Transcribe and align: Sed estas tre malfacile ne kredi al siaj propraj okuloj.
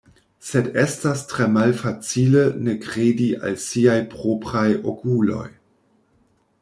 Sed 0.45 0.69
estas 0.83 1.19
tre 1.33 1.45
malfacile 1.57 2.41
ne 2.69 2.75
kredi 2.87 3.29
al 3.51 3.61
siaj 3.67 3.99
propraj 4.15 4.67
okuloj. 4.95 5.47